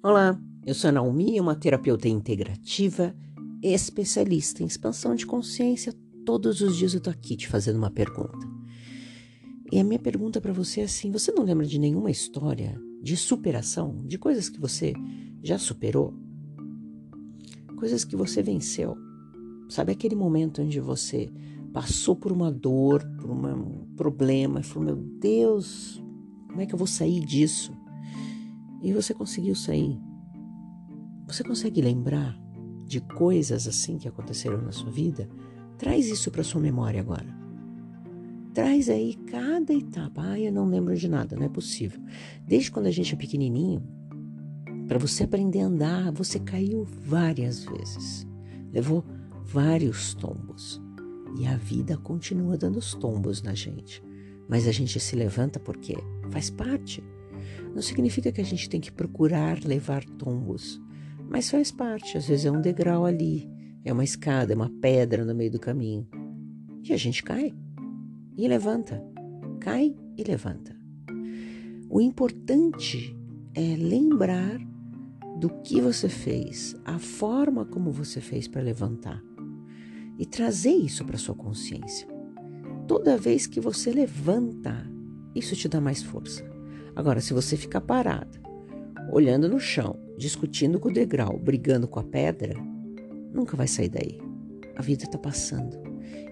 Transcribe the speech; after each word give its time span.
Olá, 0.00 0.40
eu 0.64 0.74
sou 0.74 0.90
a 0.90 0.92
Naomi, 0.92 1.40
uma 1.40 1.56
terapeuta 1.56 2.06
integrativa, 2.06 3.12
especialista 3.60 4.62
em 4.62 4.66
expansão 4.66 5.12
de 5.16 5.26
consciência. 5.26 5.92
Todos 6.24 6.60
os 6.60 6.76
dias 6.76 6.94
eu 6.94 7.00
tô 7.00 7.10
aqui 7.10 7.36
te 7.36 7.48
fazendo 7.48 7.78
uma 7.78 7.90
pergunta. 7.90 8.38
E 9.72 9.80
a 9.80 9.82
minha 9.82 9.98
pergunta 9.98 10.40
para 10.40 10.52
você 10.52 10.82
é 10.82 10.84
assim: 10.84 11.10
você 11.10 11.32
não 11.32 11.42
lembra 11.42 11.66
de 11.66 11.80
nenhuma 11.80 12.12
história 12.12 12.80
de 13.02 13.16
superação, 13.16 14.00
de 14.06 14.16
coisas 14.16 14.48
que 14.48 14.60
você 14.60 14.92
já 15.42 15.58
superou? 15.58 16.14
Coisas 17.76 18.04
que 18.04 18.14
você 18.14 18.40
venceu? 18.40 18.96
Sabe 19.68 19.90
aquele 19.90 20.14
momento 20.14 20.62
onde 20.62 20.78
você 20.78 21.28
passou 21.72 22.14
por 22.14 22.30
uma 22.30 22.52
dor, 22.52 23.04
por 23.20 23.32
um 23.32 23.84
problema, 23.96 24.60
e 24.60 24.62
falou: 24.62 24.94
Meu 24.94 24.96
Deus, 24.96 26.00
como 26.46 26.60
é 26.60 26.66
que 26.66 26.72
eu 26.72 26.78
vou 26.78 26.86
sair 26.86 27.18
disso? 27.18 27.76
E 28.82 28.92
você 28.92 29.12
conseguiu 29.12 29.54
sair. 29.54 29.98
Você 31.26 31.42
consegue 31.44 31.80
lembrar 31.80 32.38
de 32.86 33.00
coisas 33.00 33.66
assim 33.66 33.98
que 33.98 34.08
aconteceram 34.08 34.62
na 34.62 34.72
sua 34.72 34.90
vida? 34.90 35.28
Traz 35.76 36.06
isso 36.08 36.30
para 36.30 36.42
sua 36.42 36.60
memória 36.60 37.00
agora. 37.00 37.36
Traz 38.54 38.88
aí 38.88 39.14
cada 39.14 39.72
etapa. 39.72 40.22
Ah, 40.22 40.40
eu 40.40 40.52
não 40.52 40.66
lembro 40.66 40.96
de 40.96 41.08
nada, 41.08 41.36
não 41.36 41.44
é 41.44 41.48
possível. 41.48 42.00
Desde 42.44 42.70
quando 42.70 42.86
a 42.86 42.90
gente 42.90 43.14
é 43.14 43.16
pequenininho, 43.16 43.82
para 44.88 44.98
você 44.98 45.24
aprender 45.24 45.60
a 45.60 45.66
andar, 45.66 46.10
você 46.12 46.38
caiu 46.38 46.84
várias 46.84 47.62
vezes. 47.64 48.26
Levou 48.72 49.04
vários 49.44 50.14
tombos. 50.14 50.80
E 51.38 51.46
a 51.46 51.56
vida 51.56 51.96
continua 51.98 52.56
dando 52.56 52.78
os 52.78 52.94
tombos 52.94 53.42
na 53.42 53.54
gente. 53.54 54.02
Mas 54.48 54.66
a 54.66 54.72
gente 54.72 54.98
se 54.98 55.14
levanta 55.14 55.60
porque 55.60 55.94
faz 56.30 56.48
parte. 56.48 57.04
Não 57.74 57.82
significa 57.82 58.32
que 58.32 58.40
a 58.40 58.44
gente 58.44 58.68
tem 58.68 58.80
que 58.80 58.92
procurar 58.92 59.62
levar 59.64 60.04
tombos, 60.04 60.80
mas 61.28 61.50
faz 61.50 61.70
parte. 61.70 62.16
Às 62.16 62.26
vezes 62.26 62.46
é 62.46 62.50
um 62.50 62.60
degrau 62.60 63.04
ali, 63.04 63.48
é 63.84 63.92
uma 63.92 64.04
escada, 64.04 64.52
é 64.52 64.56
uma 64.56 64.70
pedra 64.80 65.24
no 65.24 65.34
meio 65.34 65.50
do 65.50 65.58
caminho. 65.58 66.06
E 66.82 66.92
a 66.92 66.96
gente 66.96 67.22
cai 67.22 67.54
e 68.36 68.48
levanta. 68.48 69.02
Cai 69.60 69.94
e 70.16 70.22
levanta. 70.22 70.76
O 71.90 72.00
importante 72.00 73.16
é 73.54 73.76
lembrar 73.76 74.58
do 75.38 75.48
que 75.62 75.80
você 75.80 76.08
fez, 76.08 76.76
a 76.84 76.98
forma 76.98 77.64
como 77.64 77.92
você 77.92 78.20
fez 78.20 78.48
para 78.48 78.60
levantar 78.60 79.22
e 80.18 80.26
trazer 80.26 80.72
isso 80.72 81.04
para 81.04 81.16
sua 81.16 81.34
consciência. 81.34 82.08
Toda 82.86 83.16
vez 83.16 83.46
que 83.46 83.60
você 83.60 83.92
levanta, 83.92 84.84
isso 85.34 85.54
te 85.54 85.68
dá 85.68 85.80
mais 85.80 86.02
força. 86.02 86.44
Agora, 86.98 87.20
se 87.20 87.32
você 87.32 87.56
ficar 87.56 87.80
parada, 87.80 88.40
olhando 89.12 89.48
no 89.48 89.60
chão, 89.60 89.96
discutindo 90.18 90.80
com 90.80 90.88
o 90.88 90.92
degrau, 90.92 91.38
brigando 91.38 91.86
com 91.86 92.00
a 92.00 92.02
pedra, 92.02 92.54
nunca 93.32 93.56
vai 93.56 93.68
sair 93.68 93.88
daí. 93.88 94.18
A 94.74 94.82
vida 94.82 95.04
está 95.04 95.16
passando. 95.16 95.78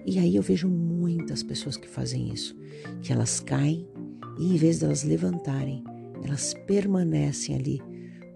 E 0.05 0.19
aí 0.19 0.35
eu 0.35 0.41
vejo 0.41 0.67
muitas 0.67 1.41
pessoas 1.41 1.77
que 1.77 1.87
fazem 1.87 2.33
isso, 2.33 2.53
que 3.01 3.13
elas 3.13 3.39
caem 3.39 3.87
e 4.37 4.53
em 4.53 4.57
vez 4.57 4.79
de 4.79 4.85
elas 4.85 5.05
levantarem, 5.05 5.85
elas 6.21 6.53
permanecem 6.65 7.55
ali 7.55 7.81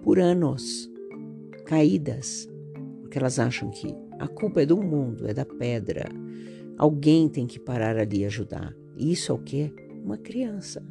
por 0.01 0.17
anos, 0.17 0.89
caídas, 1.65 2.47
porque 3.01 3.17
elas 3.17 3.39
acham 3.39 3.69
que 3.69 3.93
a 4.19 4.27
culpa 4.29 4.61
é 4.61 4.65
do 4.65 4.81
mundo, 4.81 5.27
é 5.27 5.33
da 5.33 5.43
pedra. 5.43 6.09
Alguém 6.77 7.27
tem 7.27 7.45
que 7.45 7.59
parar 7.59 7.97
ali 7.97 8.19
e 8.19 8.25
ajudar. 8.25 8.73
Isso 8.95 9.33
é 9.33 9.35
o 9.35 9.39
que? 9.39 9.73
Uma 10.01 10.17
criança. 10.17 10.81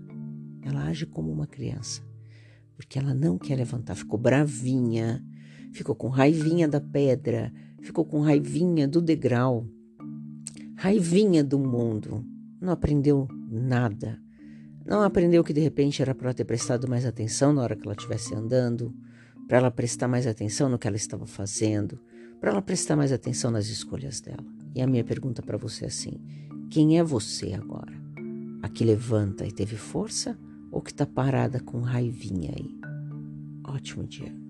Ela 0.63 0.85
age 0.85 1.07
como 1.07 1.31
uma 1.31 1.47
criança. 1.47 2.03
Porque 2.77 2.99
ela 2.99 3.15
não 3.15 3.39
quer 3.39 3.57
levantar, 3.57 3.95
ficou 3.95 4.19
bravinha, 4.19 5.25
ficou 5.73 5.95
com 5.95 6.09
raivinha 6.09 6.67
da 6.67 6.81
pedra, 6.81 7.53
ficou 7.83 8.05
com 8.05 8.21
raivinha 8.21 8.89
do 8.89 9.01
degrau, 9.01 9.67
raivinha 10.77 11.45
do 11.45 11.59
mundo. 11.59 12.25
Não 12.61 12.73
aprendeu 12.73 13.29
nada. 13.51 14.19
Não 14.85 15.03
aprendeu 15.03 15.45
que 15.45 15.53
de 15.53 15.61
repente 15.61 16.01
era 16.01 16.15
para 16.15 16.33
ter 16.33 16.45
prestado 16.45 16.89
mais 16.89 17.05
atenção 17.05 17.53
na 17.53 17.63
hora 17.63 17.77
que 17.77 17.83
ela 17.83 17.95
estivesse 17.95 18.35
andando, 18.35 18.95
para 19.47 19.59
ela 19.59 19.71
prestar 19.71 20.09
mais 20.09 20.27
atenção 20.27 20.69
no 20.69 20.79
que 20.79 20.87
ela 20.87 20.97
estava 20.97 21.27
fazendo, 21.27 22.01
para 22.41 22.51
ela 22.51 22.63
prestar 22.63 22.97
mais 22.97 23.13
atenção 23.13 23.51
nas 23.51 23.67
escolhas 23.67 24.21
dela. 24.21 24.45
E 24.75 24.81
a 24.81 24.87
minha 24.87 25.05
pergunta 25.05 25.43
para 25.43 25.59
você 25.59 25.85
é 25.85 25.89
assim: 25.89 26.19
quem 26.71 26.99
é 26.99 27.05
você 27.05 27.53
agora? 27.53 27.93
A 28.63 28.69
que 28.69 28.85
levanta 28.85 29.47
e 29.47 29.53
teve 29.53 29.77
força 29.77 30.39
ou 30.71 30.81
que 30.81 30.91
está 30.91 31.07
parada 31.07 31.61
com 31.61 31.81
raivinha 31.81 32.53
aí? 32.57 32.81
Ótimo 33.65 34.07
dia. 34.07 34.50